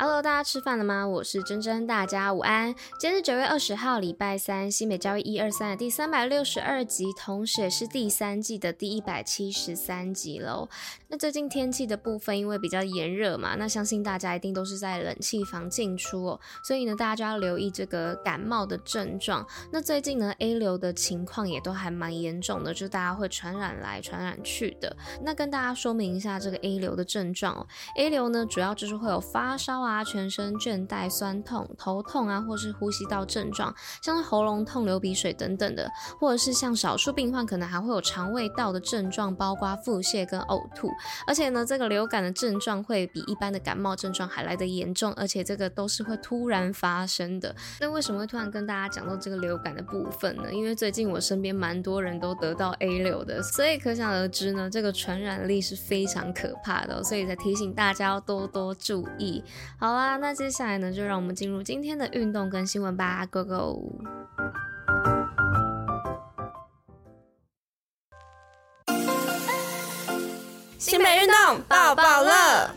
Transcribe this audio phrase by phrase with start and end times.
[0.00, 1.04] Hello，大家吃饭了吗？
[1.04, 2.72] 我是珍珍，大家午安。
[3.00, 10.68] 今天是九月二十号，礼拜三，新北教育一二三的第三百六十二集，同时也是第三季的第一百七十三集喽。
[11.08, 19.44] 那最近天气的部分，因为比较炎热嘛，那相信大家一定都是在冷气房进出哦，所以呢，大家就要留意这个感冒的症状。
[19.72, 24.96] 那最近呢，A 流的情况也都还蛮严重的，就大家会传染来传染去的。
[25.24, 29.87] 那跟大家说明一下这个 A 流的症状哦，A 流呢，主要就是会有发烧啊。
[29.88, 40.90] 啊，全身倦怠、酸痛、头痛啊，或是呼吸道症状，像是喉咙痛、流鼻水等等的，或者是像少数病患可能还会有肠胃道的症状，包括腹泻跟呕吐。
[41.26, 47.54] 而且呢，这个流感的症状会比一般的感冒症状还来得严重，而且这个都是会突然发生的。
[47.80, 50.52] 那为什么会突然跟大家讲到这个流感的部分呢？
[50.52, 59.42] 因为最近我身边蛮多人都得到 A 流的，所以可想而知呢，这个传染力是非常可怕的，所以才提醒大家要多多注意。
[59.80, 63.92] 好啦，那接下来呢，就让我们进入今天的运动跟新闻吧，Go Go！
[70.78, 72.70] 新北运动抱抱乐。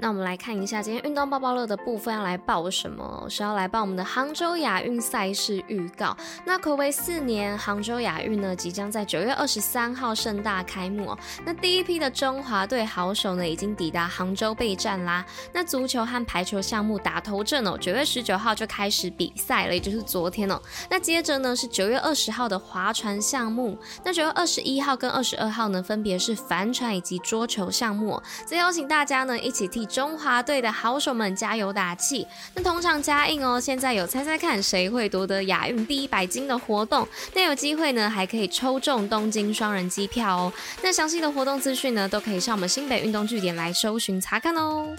[0.00, 3.26] 那我们来看一下今天运动报报乐的部分要来报什么？
[3.28, 6.16] 是要来报我们的杭州亚运赛事预告。
[6.44, 11.18] 那暌违四年，杭州亚运呢即将在九月二十三号盛大开幕哦。
[11.44, 15.26] 那第一批的中华队好手呢已经抵达杭州备战啦。
[15.52, 20.62] 那足球和排球项目打头阵哦，九月十九号就开始比赛了，也就是昨天哦。
[20.88, 28.22] 那接着呢是九月二十号的划船项目，那九月二十一号跟二十二号呢分别是帆船以及桌球项目。
[28.46, 29.87] 再邀请大家呢一起替。
[29.88, 32.26] 中华队的好手们加油打气！
[32.54, 40.52] 那通常加印哦，现在有猜猜看谁会夺得亚运第一百金的活动，那有机会呢还可以抽中东京双人机票哦。
[40.82, 44.94] 那详细的活动资讯呢都可以上我们新北运动据点来搜寻查看哦。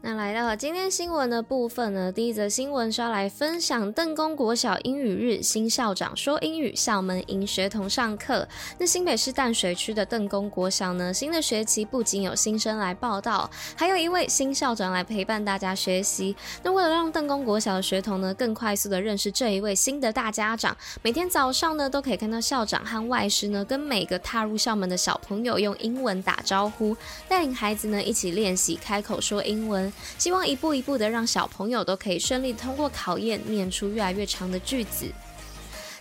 [0.00, 8.46] 那来到了今天新闻的部分呢，第一则新闻是要来分享邓公国小英语日，新校长说英语，校门迎学童上课。
[8.78, 16.34] 那新北市淡水区的邓公国小呢，新的学期不仅有新生来报到，还有一位新校长来陪伴大家学习。
[16.62, 26.96] 那为了让邓公国小的学童呢，更快速的认识这一位新的大家长，每天早上呢，都可以看到校长和外师呢，跟每个踏入校门的小朋友用英文打招呼，
[27.28, 29.87] 带领孩子呢一起练习开口说英文。
[30.18, 35.12] 希望一步一步的让小朋友都可以顺利通过考验，念出越来越长的句子。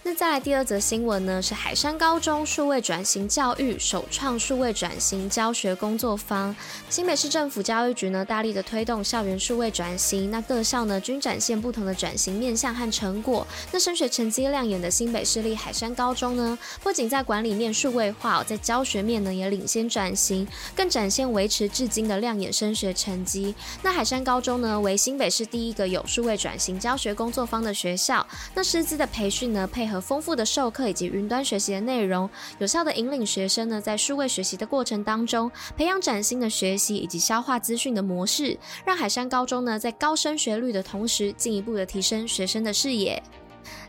[0.10, 6.56] 那再来第二则新闻呢，是海山高中数位转型教育首创数位转型教学工作坊。
[6.90, 13.46] 新北市政府教育局呢，大力的推动校园数位转型，那各校呢均展现不同的转型面向和成果。
[13.70, 23.54] 那升学成绩亮眼的新北市立海山高中呢，不仅在管理面数位化，在教学面呢也领先转型，更展现维持至今的亮眼升学成绩。
[23.84, 28.26] 那海山高中呢，为新北市第一个有数位转型教学工作坊的学校。
[28.56, 43.22] 那师资的培训呢，配合丰富的授课以及云端学习的内容，有效的引领学生呢，在数位学习的过程当中，培养崭新的学习以及消化资讯的模式，让海山高中呢，在高升学率的同时，进一步的提升学生的视野。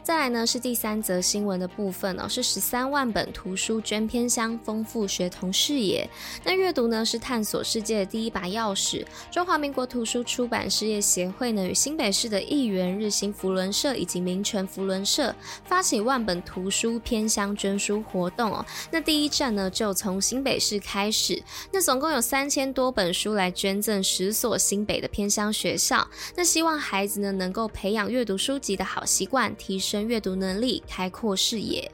[0.08, 6.08] 再来呢是第三则新闻的部分哦，是十三万本图书捐偏乡，丰富学童视野。
[6.42, 9.04] 那阅读呢是探索世界的第一把钥匙。
[9.30, 15.34] 中华民国图书出版事业协会呢与新北市的议员日新福伦社以及民权福伦社
[15.66, 18.64] 发起万本图书偏乡捐书活动哦。
[18.90, 26.08] 那第一站呢就从新北市开始，那总共有三千多本书来捐赠十所新北的偏乡学校。
[26.34, 31.90] 那希望孩子呢能够培养阅读书籍的好习惯，提升阅读能力，开阔视野。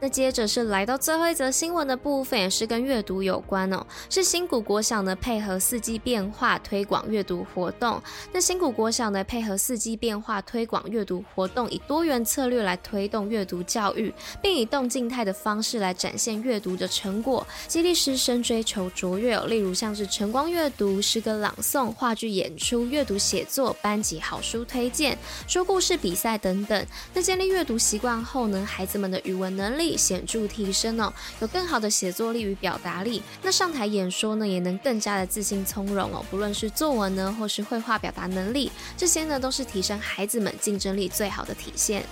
[0.00, 3.86] 那接着是来到最后一则新闻的部分，也是跟阅读有关哦。
[4.08, 8.02] 是新谷国小呢配合四季变化推广阅读活动。
[8.32, 14.10] 那新谷国小呢配合四季变化推广阅读活动，以多元策略来推动阅读教育，
[14.40, 19.38] 并以动静态的方式来展现阅读的成果，激励师生追求卓越。
[19.40, 26.86] 例如像是晨光阅读、诗歌朗诵、话剧演出、阅读写作、班级好书推荐、说故事比赛等等。
[27.12, 29.89] 那建立阅读习惯后呢，孩子们的语文能力。
[29.96, 33.22] 显著提升哦，有更好的写作力与表达力。
[33.42, 36.24] 那上台演说呢，也能更加的自信从容哦。
[36.30, 42.04] 不论是作文呢，或是绘画表达能力，这些呢，都是提升孩子们竞争力最好的体现。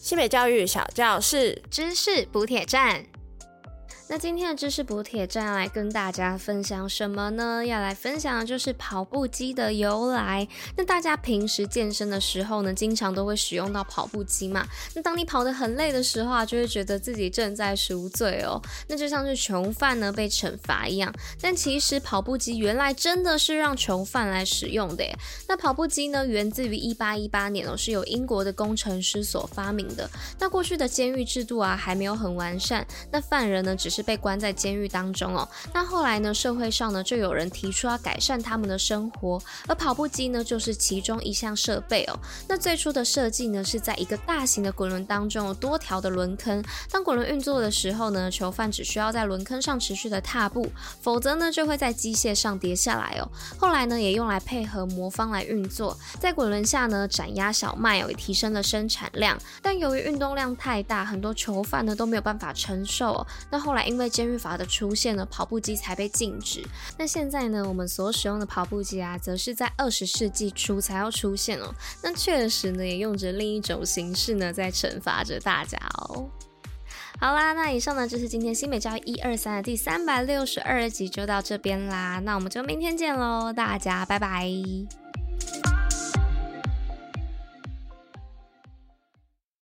[0.00, 3.04] 西北教育小教室，知识补铁站。
[4.10, 7.64] 那今天的知识补铁站要来跟大家分享什么呢？
[7.64, 10.48] 要来分享的就是跑步机的由来。
[10.76, 14.66] 那大家平时健身的时候呢，经常都会使用到跑步机嘛。
[14.96, 18.60] 那当你跑得很累的时候啊，就会觉得自己正在赎罪哦。
[18.88, 21.14] 那就像是囚犯呢被惩罚一样。
[21.40, 25.16] 但其实跑步机原来真的是让囚犯来使用的耶。
[25.46, 30.10] 那跑步机呢，源自于一八一八年哦，是由英国的工程师所发明的。
[30.40, 32.84] 那过去的监狱制度啊，还没有很完善。
[33.12, 42.18] 那犯人呢，只是被关在监狱当中哦，那后来呢，社会上呢就有人提出要改善他们的生活，而跑步机呢就是其中一项设备哦。
[42.48, 50.70] 那最初的设计呢是在一个大型的滚轮当中有多条的轮坑，当滚轮运作的时候呢，囚犯只需要在轮坑上持续的踏步，
[51.00, 53.28] 否则呢就会在机械上跌下来哦。
[53.58, 59.38] 后来呢也用来配合魔方来运作，在滚轮下呢斩压小麦哦，也提升了生产量。
[59.60, 63.26] 但由于运动量太大，很多囚犯呢都没有办法承受哦。
[63.50, 63.89] 那后来。
[63.90, 66.64] 因为监狱法的出现呢，跑步机才被禁止。
[66.96, 71.74] 那现在呢，我们所使用的跑步机啊，则是在二十世纪初才要出现哦。
[72.02, 76.30] 那确实呢，也用着另一种形式呢，在惩罚着大家哦。
[77.18, 82.20] 好啦，那以上呢就是今天新美教育一二三的第三百六十二集，就到这边啦。
[82.20, 84.48] 那我们就明天见喽，大家拜拜。